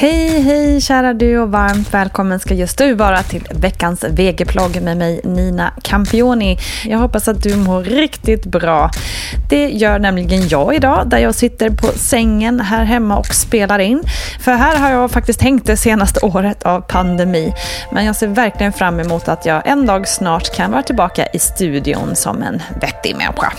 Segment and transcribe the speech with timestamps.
[0.00, 4.96] Hej, hej kära du och varmt välkommen ska just du vara till veckans VG-plogg med
[4.96, 6.58] mig Nina Campioni.
[6.84, 8.90] Jag hoppas att du mår riktigt bra.
[9.50, 14.02] Det gör nämligen jag idag där jag sitter på sängen här hemma och spelar in.
[14.40, 17.54] För här har jag faktiskt hängt det senaste året av pandemi.
[17.92, 21.38] Men jag ser verkligen fram emot att jag en dag snart kan vara tillbaka i
[21.38, 23.52] studion som en vettig människa.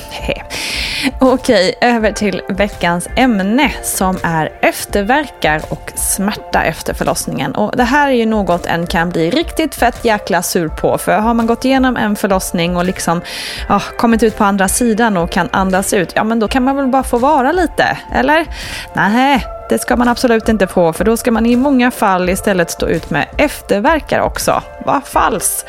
[1.20, 6.29] Okej, över till veckans ämne som är efterverkar och smärta
[6.64, 7.56] efter förlossningen.
[7.56, 10.98] Och det här är ju något en kan bli riktigt fett jäkla sur på.
[10.98, 13.22] För har man gått igenom en förlossning och liksom
[13.70, 16.76] ja, kommit ut på andra sidan och kan andas ut, ja men då kan man
[16.76, 18.46] väl bara få vara lite, eller?
[18.94, 22.72] Nej, det ska man absolut inte få, för då ska man i många fall istället
[22.72, 24.64] stå ut med efterverkar också.
[24.86, 25.66] Vad falskt!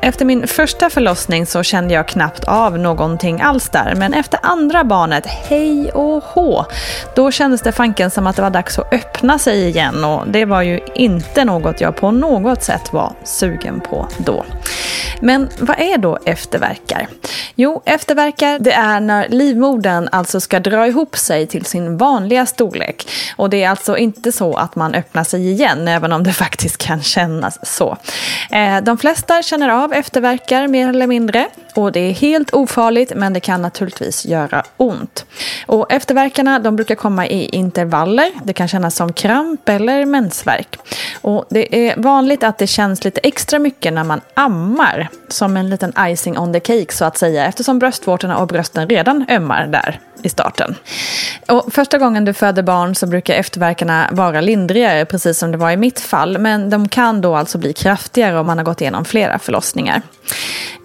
[0.00, 4.84] Efter min första förlossning så kände jag knappt av någonting alls där, men efter andra
[4.84, 6.64] barnet, hej och hå,
[7.14, 10.44] då kändes det fanken som att det var dags att öppna sig igen och det
[10.44, 14.44] var ju inte något jag på något sätt var sugen på då.
[15.20, 17.08] Men vad är då efterverkar?
[17.54, 23.08] Jo, efterverkar det är när livmodern alltså ska dra ihop sig till sin vanliga storlek.
[23.40, 26.78] Och det är alltså inte så att man öppnar sig igen, även om det faktiskt
[26.78, 27.96] kan kännas så.
[28.50, 31.48] Eh, de flesta känner av efterverkar mer eller mindre.
[31.80, 35.26] Och det är helt ofarligt, men det kan naturligtvis göra ont.
[35.66, 38.30] Och efterverkarna de brukar komma i intervaller.
[38.44, 40.76] Det kan kännas som kramp eller mensvärk.
[41.20, 45.08] Och det är vanligt att det känns lite extra mycket när man ammar.
[45.28, 47.46] Som en liten icing on the cake så att säga.
[47.46, 50.74] Eftersom bröstvårtorna och brösten redan ömmar där i starten.
[51.48, 55.70] Och första gången du föder barn så brukar efterverkarna vara lindrigare, precis som det var
[55.70, 56.38] i mitt fall.
[56.38, 60.02] Men de kan då alltså bli kraftigare om man har gått igenom flera förlossningar.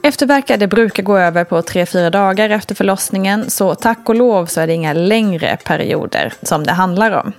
[0.03, 4.46] Efterverkar det brukar brukar gå över på 3-4 dagar efter förlossningen så tack och lov
[4.46, 7.34] så är det inga längre perioder som det handlar om.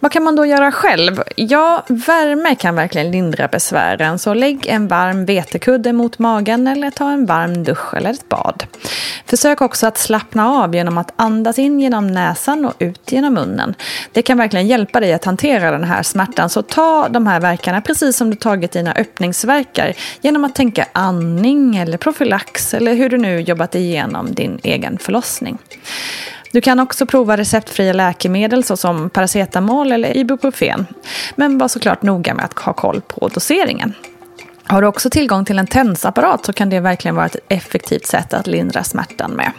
[0.00, 1.22] Vad kan man då göra själv?
[1.36, 7.10] Ja, värme kan verkligen lindra besvären så lägg en varm vetekudde mot magen eller ta
[7.10, 8.64] en varm dusch eller ett bad.
[9.26, 13.74] Försök också att slappna av genom att andas in genom näsan och ut genom munnen.
[14.12, 17.80] Det kan verkligen hjälpa dig att hantera den här smärtan så ta de här verkarna
[17.80, 23.18] precis som du tagit dina öppningsverkar genom att tänka andning eller profylax eller hur du
[23.18, 25.58] nu jobbat igenom din egen förlossning.
[26.52, 30.86] Du kan också prova receptfria läkemedel såsom paracetamol eller ibuprofen.
[31.36, 33.94] Men var såklart noga med att ha koll på doseringen.
[34.64, 38.34] Har du också tillgång till en tensapparat så kan det verkligen vara ett effektivt sätt
[38.34, 39.52] att lindra smärtan med.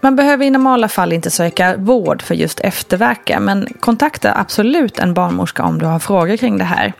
[0.00, 5.14] Man behöver i normala fall inte söka vård för just eftervärkar men kontakta absolut en
[5.14, 6.92] barnmorska om du har frågor kring det här.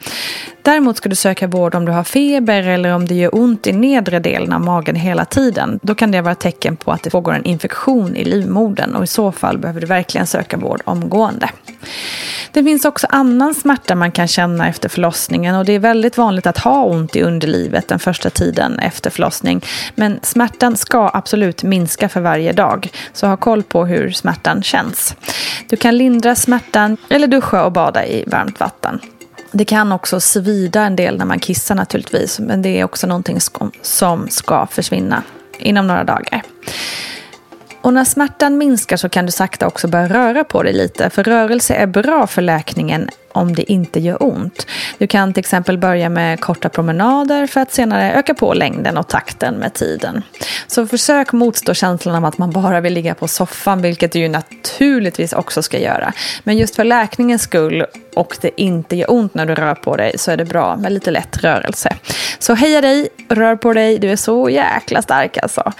[0.63, 3.73] Däremot ska du söka vård om du har feber eller om det gör ont i
[3.73, 5.81] nedre delen av magen hela tiden.
[5.83, 9.05] Då kan det vara ett tecken på att det pågår en infektion i livmodern och
[9.05, 11.51] i så fall behöver du verkligen söka vård omgående.
[12.53, 16.47] Det finns också annan smärta man kan känna efter förlossningen och det är väldigt vanligt
[16.47, 19.65] att ha ont i underlivet den första tiden efter förlossning.
[19.95, 25.17] Men smärtan ska absolut minska för varje dag, så ha koll på hur smärtan känns.
[25.69, 29.01] Du kan lindra smärtan eller duscha och bada i varmt vatten.
[29.53, 33.39] Det kan också svida en del när man kissar naturligtvis, men det är också någonting
[33.83, 35.23] som ska försvinna
[35.59, 36.43] inom några dagar.
[37.83, 41.11] Och när smärtan minskar så kan du sakta också börja röra på dig lite.
[41.11, 44.67] För rörelse är bra för läkningen om det inte gör ont.
[44.99, 49.09] Du kan till exempel börja med korta promenader för att senare öka på längden och
[49.09, 50.23] takten med tiden.
[50.67, 54.29] Så försök motstå känslan av att man bara vill ligga på soffan, vilket du ju
[54.29, 56.13] naturligtvis också ska göra.
[56.45, 60.19] Men just för läkningens skull och det inte gör ont när du rör på dig
[60.19, 61.97] så är det bra med lite lätt rörelse.
[62.43, 65.73] Så heja dig, rör på dig, du är så jäkla stark alltså.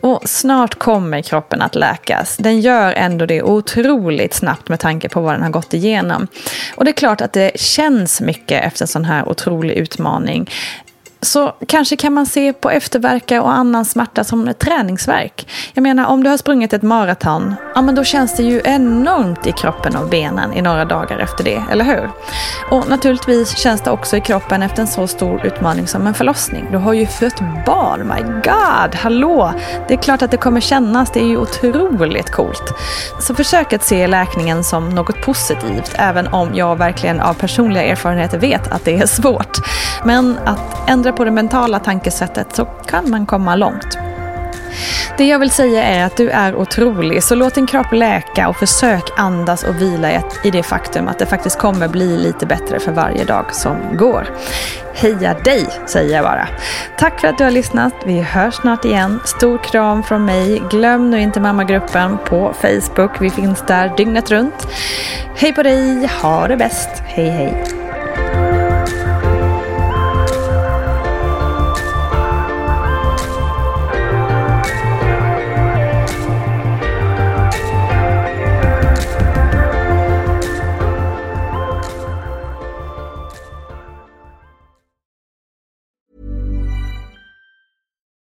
[0.00, 2.36] Och snart kommer kroppen att läkas.
[2.36, 6.26] Den gör ändå det otroligt snabbt med tanke på vad den har gått igenom.
[6.74, 10.50] Och det är klart att det känns mycket efter en sån här otrolig utmaning.
[11.24, 15.48] Så kanske kan man se på efterverkar och annan smärta som ett träningsverk.
[15.74, 19.46] Jag menar, om du har sprungit ett maraton, ja men då känns det ju enormt
[19.46, 22.10] i kroppen och benen i några dagar efter det, eller hur?
[22.70, 26.68] Och naturligtvis känns det också i kroppen efter en så stor utmaning som en förlossning.
[26.70, 29.52] Du har ju fött barn, my god, hallå!
[29.88, 32.74] Det är klart att det kommer kännas, det är ju otroligt coolt.
[33.20, 38.38] Så försök att se läkningen som något positivt, även om jag verkligen av personliga erfarenheter
[38.38, 39.58] vet att det är svårt.
[40.04, 43.98] Men att ändra på det mentala tankesättet så kan man komma långt.
[45.16, 48.56] Det jag vill säga är att du är otrolig, så låt din kropp läka och
[48.56, 52.92] försök andas och vila i det faktum att det faktiskt kommer bli lite bättre för
[52.92, 54.26] varje dag som går.
[54.94, 56.48] Heja dig, säger jag bara.
[56.98, 57.94] Tack för att du har lyssnat.
[58.06, 59.20] Vi hörs snart igen.
[59.24, 60.62] Stor kram från mig.
[60.70, 63.10] Glöm nu inte mammagruppen på Facebook.
[63.20, 64.68] Vi finns där dygnet runt.
[65.36, 67.02] Hej på dig, ha det bäst.
[67.06, 67.81] Hej hej.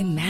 [0.00, 0.29] Imagine